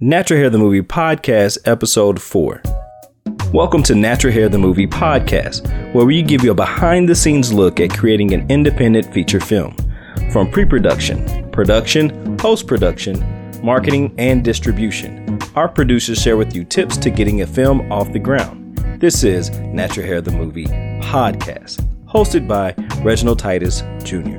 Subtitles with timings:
[0.00, 2.62] Natural Hair the Movie Podcast, Episode 4.
[3.52, 7.52] Welcome to Natural Hair the Movie Podcast, where we give you a behind the scenes
[7.52, 9.74] look at creating an independent feature film.
[10.30, 16.96] From pre production, production, post production, marketing, and distribution, our producers share with you tips
[16.98, 18.78] to getting a film off the ground.
[19.00, 20.66] This is Natural Hair the Movie
[21.02, 22.72] Podcast, hosted by
[23.02, 24.36] Reginald Titus Jr.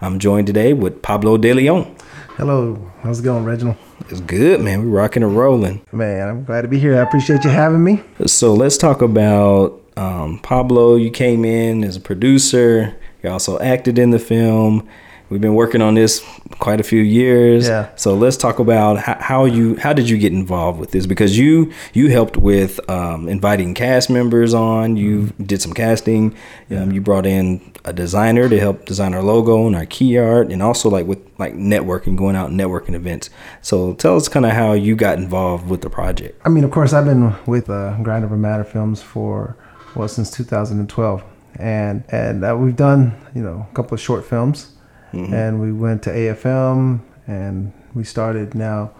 [0.00, 1.96] I'm joined today with Pablo De Leon.
[2.40, 3.76] Hello, how's it going, Reginald?
[4.08, 4.80] It's good, man.
[4.80, 5.82] We're rocking and rolling.
[5.92, 6.96] Man, I'm glad to be here.
[6.96, 8.02] I appreciate you having me.
[8.24, 10.96] So let's talk about um, Pablo.
[10.96, 12.96] You came in as a producer.
[13.22, 14.88] You also acted in the film.
[15.30, 16.24] We've been working on this
[16.58, 17.68] quite a few years.
[17.68, 17.88] Yeah.
[17.94, 21.06] So let's talk about how, how you how did you get involved with this?
[21.06, 24.96] Because you you helped with um, inviting cast members on.
[24.96, 26.34] You did some casting.
[26.70, 30.50] Um, you brought in a designer to help design our logo and our key art,
[30.50, 33.30] and also like with like networking, going out and networking events.
[33.62, 36.40] So tell us kind of how you got involved with the project.
[36.44, 39.56] I mean, of course, I've been with uh, Grind Over Matter Films for
[39.94, 41.22] well since 2012,
[41.56, 44.72] and and uh, we've done you know a couple of short films,
[45.12, 48.92] and we went to AFM, and we started now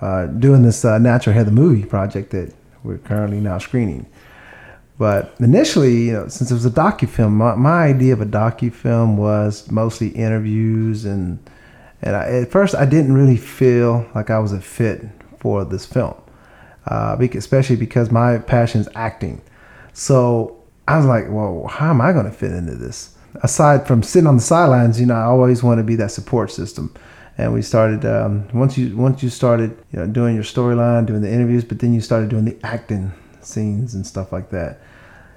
[0.00, 4.06] uh, doing this uh, Natural Hair the movie project that we're currently now screening.
[4.98, 9.16] But initially, you know, since it was a docu-film, my, my idea of a docu-film
[9.16, 11.38] was mostly interviews and
[12.02, 15.02] and I, at first I didn't really feel like I was a fit
[15.38, 16.14] for this film,
[16.86, 19.40] uh, especially because my passion is acting.
[19.92, 23.16] So I was like, well, how am I going to fit into this?
[23.42, 26.50] Aside from sitting on the sidelines, you know, I always want to be that support
[26.50, 26.94] system.
[27.38, 31.22] And we started um, once you once you started, you know, doing your storyline, doing
[31.22, 34.80] the interviews, but then you started doing the acting scenes and stuff like that.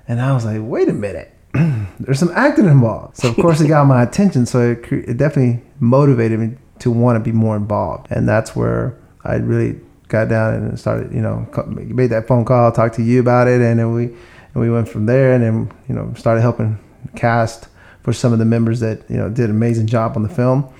[0.07, 1.33] And I was like, wait a minute,
[1.99, 3.17] there's some acting involved.
[3.17, 4.45] So of course it got my attention.
[4.45, 8.07] So it, it definitely motivated me to want to be more involved.
[8.09, 9.79] And that's where I really
[10.09, 13.61] got down and started, you know, made that phone call, talked to you about it,
[13.61, 15.33] and then we and we went from there.
[15.33, 16.77] And then you know started helping
[17.16, 17.69] cast
[18.05, 20.71] for some of the members that you know did an amazing job on the film.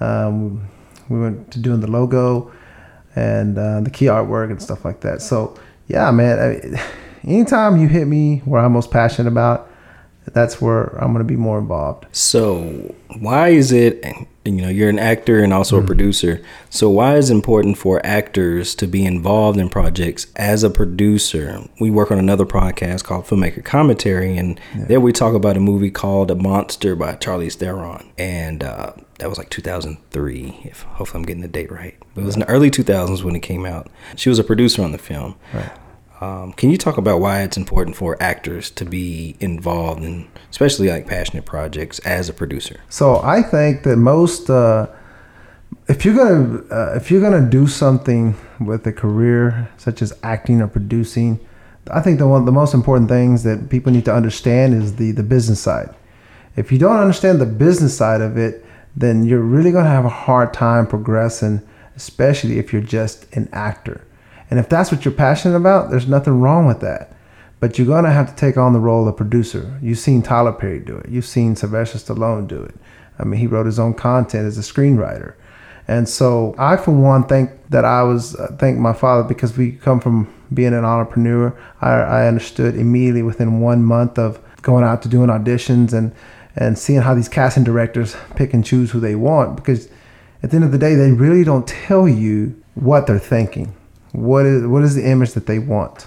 [0.00, 0.68] Um,
[1.08, 2.52] we went to doing the logo
[3.16, 5.22] and uh, the key artwork and stuff like that.
[5.22, 5.58] So
[5.88, 6.38] yeah, man.
[6.38, 6.84] I,
[7.26, 9.70] anytime you hit me where I'm most passionate about,
[10.34, 12.04] that's where I'm gonna be more involved.
[12.12, 14.04] So why is it
[14.44, 16.42] you know you're an actor and also a producer.
[16.70, 21.62] So why is it important for actors to be involved in projects as a producer?
[21.80, 25.90] We work on another podcast called filmmaker commentary and there we talk about a movie
[25.90, 28.10] called a monster by Charlize Theron.
[28.18, 31.96] And uh, that was like 2003 if hopefully i'm getting the date right.
[32.14, 33.88] But it was in the early 2000s when it came out.
[34.16, 35.36] She was a producer on the film.
[35.52, 35.70] Right.
[36.24, 40.88] Um, can you talk about why it's important for actors to be involved in especially
[40.88, 44.86] like passionate projects as a producer So I think that most, uh,
[45.88, 50.60] if you're gonna uh, if you're gonna do something with a career such as acting
[50.60, 51.40] or producing,
[51.90, 55.12] I think the one the most important things that people need to understand is the
[55.12, 55.90] the business side.
[56.56, 58.64] If you don't understand the business side of it,
[58.96, 61.60] then you're really gonna have a hard time progressing,
[61.96, 64.00] especially if you're just an actor.
[64.50, 67.14] And if that's what you're passionate about, there's nothing wrong with that.
[67.60, 69.78] But you're gonna have to take on the role of producer.
[69.82, 71.08] You've seen Tyler Perry do it.
[71.08, 72.74] You've seen Sylvester Stallone do it.
[73.18, 75.34] I mean, he wrote his own content as a screenwriter.
[75.86, 79.72] And so I, for one, think that I was uh, thank my father because we
[79.72, 81.56] come from being an entrepreneur.
[81.80, 86.14] I, I understood immediately within one month of going out to doing auditions and
[86.56, 89.88] and seeing how these casting directors pick and choose who they want because
[90.42, 93.74] at the end of the day they really don't tell you what they're thinking.
[94.14, 96.06] What is what is the image that they want?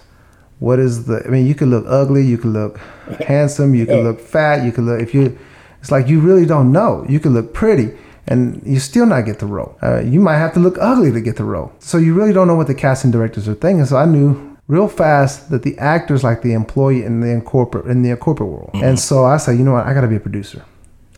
[0.60, 2.80] What is the I mean you could look ugly, you could look
[3.28, 5.38] handsome, you could look fat, you could look if you
[5.82, 7.06] it's like you really don't know.
[7.08, 7.92] You could look pretty
[8.28, 9.78] and you still not get the role.
[9.84, 11.72] Uh, you might have to look ugly to get the role.
[11.80, 13.86] So you really don't know what the casting directors are thinking.
[13.86, 18.04] So I knew real fast that the actors like the employee in the corporate in
[18.04, 18.72] the corporate world.
[18.74, 20.64] And so I said, you know what, I got to be a producer.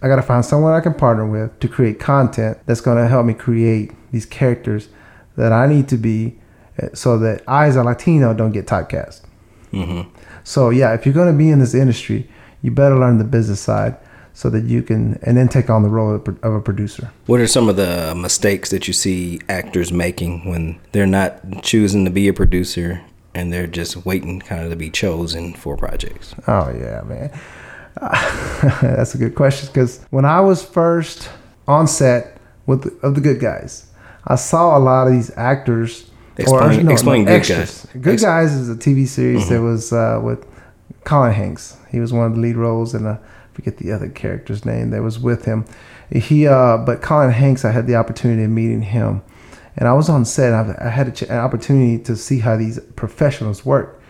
[0.01, 3.07] I got to find someone I can partner with to create content that's going to
[3.07, 4.87] help me create these characters
[5.35, 6.38] that I need to be,
[6.93, 9.21] so that I as a Latino don't get typecast.
[9.71, 10.09] Mm-hmm.
[10.43, 12.29] So yeah, if you're going to be in this industry,
[12.61, 13.97] you better learn the business side
[14.33, 17.11] so that you can and then take on the role of, of a producer.
[17.25, 22.05] What are some of the mistakes that you see actors making when they're not choosing
[22.05, 23.01] to be a producer
[23.35, 26.35] and they're just waiting kind of to be chosen for projects?
[26.47, 27.31] Oh yeah, man.
[28.81, 31.29] that's a good question because when I was first
[31.67, 33.87] on set with the, of the Good Guys,
[34.25, 36.08] I saw a lot of these actors.
[36.41, 37.85] Explain- explain Good extras.
[37.93, 38.01] Guys.
[38.01, 40.45] Good Ex- Guys is a TV series that was uh, with
[41.03, 41.77] Colin Hanks.
[41.91, 43.17] He was one of the lead roles, and I
[43.53, 45.65] forget the other character's name that was with him.
[46.11, 49.21] He, uh, but Colin Hanks, I had the opportunity of meeting him,
[49.77, 50.53] and I was on set.
[50.53, 54.01] I, I had a ch- an opportunity to see how these professionals work,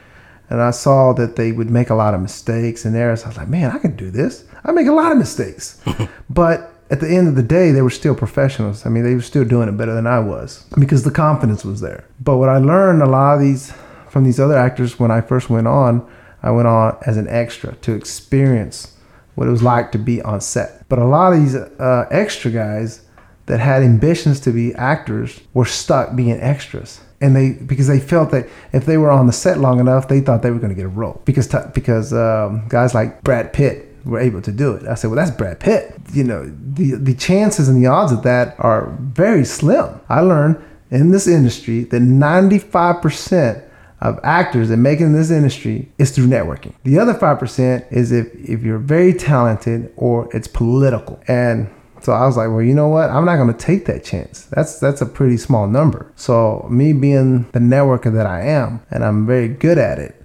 [0.50, 3.24] and I saw that they would make a lot of mistakes and errors.
[3.24, 4.46] I was like, man, I can do this.
[4.64, 5.82] I make a lot of mistakes,
[6.30, 8.86] but at the end of the day, they were still professionals.
[8.86, 11.82] I mean, they were still doing it better than I was because the confidence was
[11.82, 12.06] there.
[12.20, 13.74] But what I learned a lot of these
[14.10, 16.10] from these other actors when I first went on,
[16.42, 18.96] I went on as an extra to experience
[19.36, 20.88] what it was like to be on set.
[20.90, 23.06] But a lot of these uh, extra guys
[23.46, 27.02] that had ambitions to be actors were stuck being extras.
[27.22, 30.22] And they because they felt that if they were on the set long enough, they
[30.22, 33.54] thought they were going to get a role because t- because um, guys like Brad
[33.54, 34.88] Pitt were able to do it.
[34.88, 35.96] I said, well, that's Brad Pitt.
[36.14, 40.00] You know, the the chances and the odds of that are very slim.
[40.10, 40.62] I learned
[40.92, 43.64] in this industry that 95%
[44.02, 46.74] of actors that make it in this industry is through networking.
[46.84, 51.22] The other 5% is if, if you're very talented or it's political.
[51.28, 51.70] And
[52.02, 53.10] so I was like, well, you know what?
[53.10, 54.46] I'm not going to take that chance.
[54.46, 56.12] That's that's a pretty small number.
[56.16, 60.19] So me being the networker that I am, and I'm very good at it,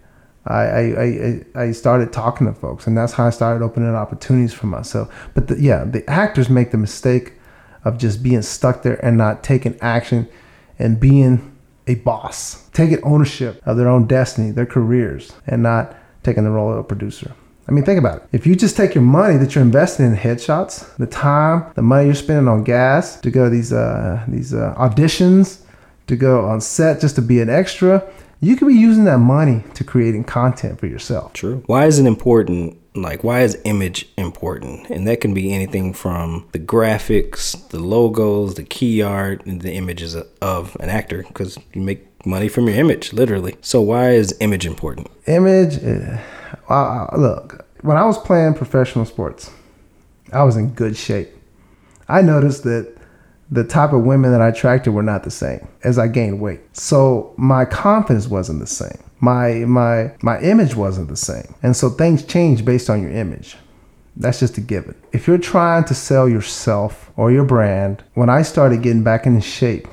[0.46, 4.67] I, I, I started talking to folks, and that's how I started opening opportunities for
[4.67, 5.12] myself.
[5.35, 7.32] But the, yeah, the actors make the mistake
[7.85, 10.29] of just being stuck there and not taking action
[10.79, 11.56] and being
[11.87, 16.73] a boss, taking ownership of their own destiny, their careers, and not taking the role
[16.73, 17.35] of a producer.
[17.67, 18.29] I mean, think about it.
[18.32, 22.06] If you just take your money that you're investing in headshots, the time, the money
[22.06, 25.62] you're spending on gas to go to these uh, these uh, auditions,
[26.06, 28.06] to go on set just to be an extra,
[28.44, 31.32] you could be using that money to creating content for yourself.
[31.32, 31.62] True.
[31.67, 32.79] Why is it important?
[32.94, 34.88] Like, why is image important?
[34.91, 39.73] And that can be anything from the graphics, the logos, the key art, and the
[39.73, 43.56] images of an actor, because you make money from your image, literally.
[43.61, 45.08] So, why is image important?
[45.26, 45.82] Image,
[46.69, 49.50] uh, look, when I was playing professional sports,
[50.32, 51.31] I was in good shape.
[52.08, 52.94] I noticed that
[53.54, 56.60] the type of women that I attracted were not the same as I gained weight.
[56.76, 58.98] So my confidence wasn't the same.
[59.20, 61.54] My my my image wasn't the same.
[61.62, 63.56] And so things change based on your image.
[64.16, 64.96] That's just a given.
[65.12, 69.40] If you're trying to sell yourself or your brand, when I started getting back in
[69.40, 69.86] shape,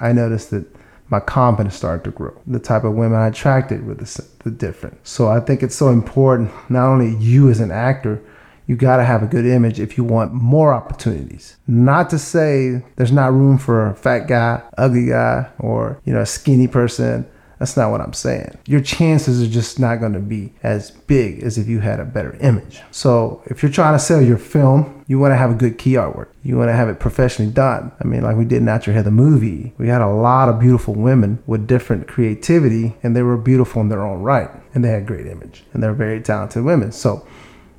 [0.00, 0.66] I noticed that
[1.08, 2.36] my confidence started to grow.
[2.46, 4.98] The type of women I attracted were the, the different.
[5.06, 8.22] So I think it's so important, not only you as an actor,
[8.68, 11.56] you got to have a good image if you want more opportunities.
[11.66, 16.20] Not to say there's not room for a fat guy, ugly guy, or you know
[16.20, 17.26] a skinny person.
[17.58, 18.56] That's not what I'm saying.
[18.66, 22.04] Your chances are just not going to be as big as if you had a
[22.04, 22.80] better image.
[22.92, 25.94] So, if you're trying to sell your film, you want to have a good key
[25.94, 26.28] artwork.
[26.44, 27.90] You want to have it professionally done.
[28.00, 29.72] I mean, like we did Natural Hair the movie.
[29.76, 33.88] We had a lot of beautiful women with different creativity, and they were beautiful in
[33.88, 36.92] their own right, and they had great image, and they're very talented women.
[36.92, 37.26] So,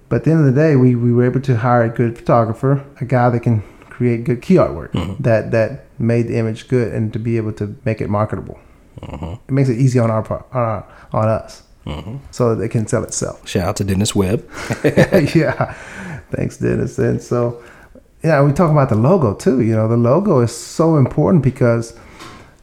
[0.10, 2.18] but at the end of the day, we, we were able to hire a good
[2.18, 5.22] photographer, a guy that can create good key artwork mm-hmm.
[5.22, 8.60] that that made the image good, and to be able to make it marketable.
[9.02, 9.34] Mm-hmm.
[9.48, 12.18] It makes it easy on our part, on, our, on us, mm-hmm.
[12.32, 13.48] so that it can sell itself.
[13.48, 14.50] Shout out to Dennis Webb.
[14.84, 15.74] yeah,
[16.32, 16.98] thanks, Dennis.
[16.98, 17.64] And so,
[18.24, 19.62] yeah, we talk about the logo too.
[19.62, 21.98] You know, the logo is so important because,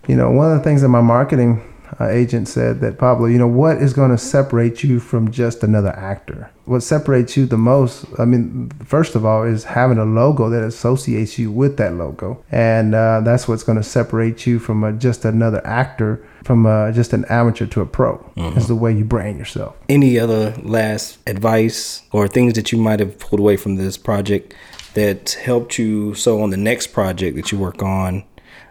[0.09, 1.63] you know, one of the things in my marketing
[2.01, 5.63] uh, agent said that Pablo, you know, what is going to separate you from just
[5.63, 6.51] another actor?
[6.65, 10.65] What separates you the most, I mean, first of all, is having a logo that
[10.65, 12.43] associates you with that logo.
[12.51, 16.93] And uh, that's what's going to separate you from a, just another actor, from a,
[16.93, 18.59] just an amateur to a pro, mm-hmm.
[18.59, 19.77] is the way you brand yourself.
[19.89, 24.55] Any other last advice or things that you might have pulled away from this project
[24.95, 28.25] that helped you so on the next project that you work on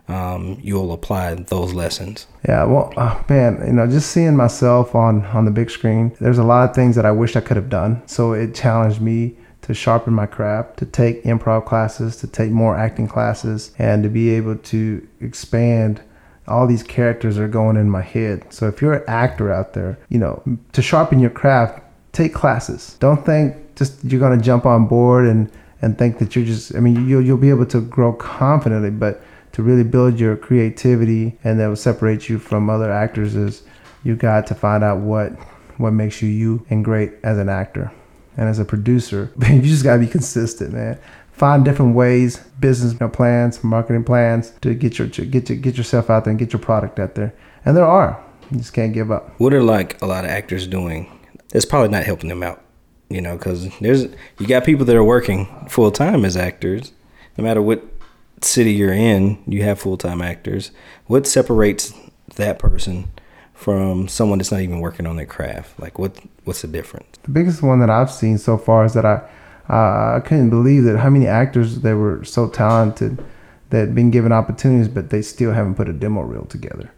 [0.08, 2.28] um, you'll apply those lessons.
[2.48, 6.38] Yeah, well, uh, man, you know, just seeing myself on on the big screen, there's
[6.38, 8.02] a lot of things that I wish I could have done.
[8.08, 12.78] So it challenged me to sharpen my craft, to take improv classes, to take more
[12.78, 16.02] acting classes, and to be able to expand
[16.48, 18.46] all these characters are going in my head.
[18.54, 22.96] So if you're an actor out there, you know, to sharpen your craft, take classes.
[23.00, 25.52] Don't think just you're going to jump on board and
[25.82, 29.22] and think that you're just I mean you'll you'll be able to grow confidently, but
[29.56, 33.64] to really build your creativity and that will separate you from other actors is
[34.04, 35.32] you got to find out what
[35.78, 37.90] what makes you you and great as an actor
[38.36, 39.32] and as a producer.
[39.50, 41.00] You just got to be consistent man.
[41.32, 46.10] Find different ways business plans marketing plans to get your to get your, get yourself
[46.10, 47.34] out there and get your product out there.
[47.64, 48.22] And there are.
[48.52, 49.40] You just can't give up.
[49.40, 51.18] What are like a lot of actors doing?
[51.54, 52.62] That's probably not helping them out
[53.08, 54.04] you know because there's
[54.40, 56.92] you got people that are working full-time as actors.
[57.38, 57.95] No matter what
[58.42, 60.72] city you're in, you have full time actors.
[61.08, 61.94] What separates
[62.36, 63.12] that person
[63.54, 65.80] from someone that's not even working on their craft?
[65.80, 67.18] Like, what what's the difference?
[67.24, 69.22] The biggest one that I've seen so far is that I
[69.70, 73.24] uh, I couldn't believe that how many actors they were so talented
[73.72, 76.92] that been given opportunities, but they still haven't put a demo reel together.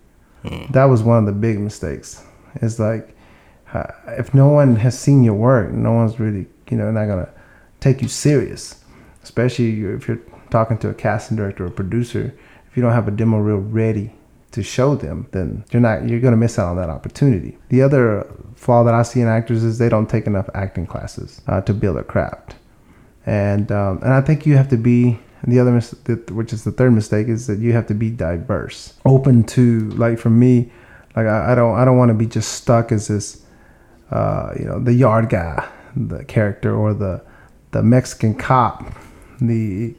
[0.72, 2.24] That was one of the big mistakes.
[2.56, 3.16] It's like
[3.74, 7.30] uh, if no one has seen your work, no one's really, you know, not gonna
[7.80, 8.84] take you serious.
[9.24, 12.34] Especially if you're talking to a casting director or producer,
[12.70, 14.14] if you don't have a demo reel ready
[14.52, 17.58] to show them, then you're not you're gonna miss out on that opportunity.
[17.70, 21.42] The other flaw that I see in actors is they don't take enough acting classes
[21.48, 22.56] uh, to build their craft,
[23.26, 25.96] and um, and I think you have to be the other mis-
[26.32, 30.18] which is the third mistake is that you have to be diverse, open to like
[30.18, 30.72] for me,
[31.16, 33.44] like I, I don't I don't want to be just stuck as this,
[34.12, 37.24] uh, you know, the yard guy, the character or the
[37.72, 38.92] the Mexican cop,
[39.40, 39.94] the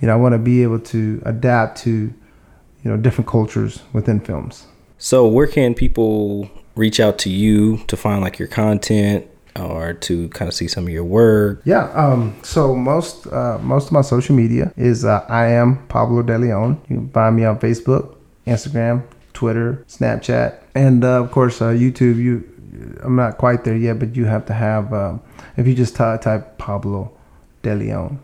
[0.00, 4.20] you know I want to be able to adapt to you know different cultures within
[4.20, 4.66] films.
[4.98, 9.26] So where can people reach out to you to find like your content
[9.56, 11.60] or to kind of see some of your work?
[11.64, 11.90] Yeah.
[11.92, 16.38] Um, so most uh, most of my social media is uh, I am Pablo De
[16.38, 16.80] Leon.
[16.88, 19.02] You can find me on Facebook, Instagram,
[19.32, 22.16] Twitter, Snapchat, and uh, of course uh, YouTube.
[22.16, 22.44] You,
[23.02, 24.92] I'm not quite there yet, but you have to have.
[24.92, 25.20] Um,
[25.56, 27.12] if you just ty- type Pablo
[27.62, 28.20] De Leon,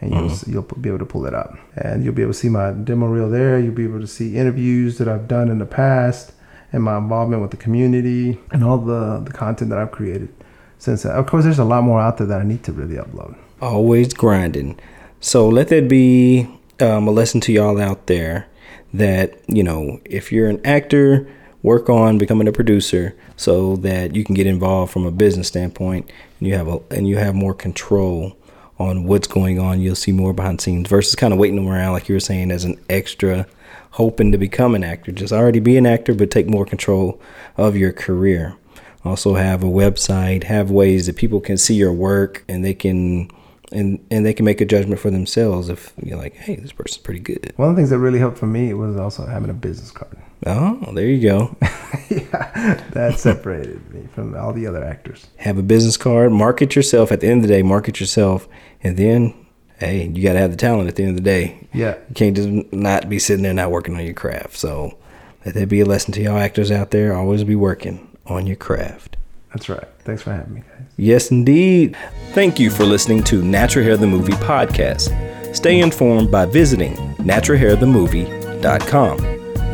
[0.00, 2.48] and you'll you'll be able to pull it up, and you'll be able to see
[2.48, 3.58] my demo reel there.
[3.58, 6.32] You'll be able to see interviews that I've done in the past,
[6.72, 10.32] and my involvement with the community, and all the the content that I've created
[10.78, 11.02] since.
[11.02, 11.12] Then.
[11.12, 13.36] Of course, there's a lot more out there that I need to really upload.
[13.60, 14.78] Always grinding.
[15.20, 16.48] So let that be
[16.80, 18.46] um, a lesson to y'all out there
[18.94, 21.28] that you know if you're an actor
[21.62, 26.10] work on becoming a producer so that you can get involved from a business standpoint
[26.38, 28.36] and you have a and you have more control
[28.78, 29.80] on what's going on.
[29.80, 32.50] You'll see more behind the scenes versus kind of waiting around like you were saying
[32.50, 33.46] as an extra
[33.92, 35.12] hoping to become an actor.
[35.12, 37.20] Just already be an actor but take more control
[37.56, 38.56] of your career.
[39.04, 43.30] Also have a website have ways that people can see your work and they can
[43.72, 46.98] and and they can make a judgment for themselves if you're like hey this person's
[47.02, 47.52] pretty good.
[47.56, 50.16] One of the things that really helped for me was also having a business card.
[50.46, 51.56] oh there you go.
[52.10, 55.26] Yeah, that separated me from all the other actors.
[55.36, 58.48] have a business card market yourself at the end of the day market yourself
[58.82, 59.34] and then
[59.78, 61.68] hey you got to have the talent at the end of the day.
[61.74, 64.56] Yeah, you can't just not be sitting there not working on your craft.
[64.56, 64.96] So
[65.44, 67.14] let that be a lesson to y'all actors out there.
[67.14, 69.16] Always be working on your craft
[69.52, 69.86] that's right.
[70.00, 70.86] Thanks for having me, guys.
[70.96, 71.96] Yes, indeed.
[72.32, 75.10] Thank you for listening to Natural Hair the Movie podcast.
[75.54, 79.18] Stay informed by visiting naturalhairthemovie.com.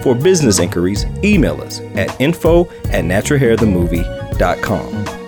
[0.03, 5.24] For business inquiries, email us at info at naturalhairthemovie.com.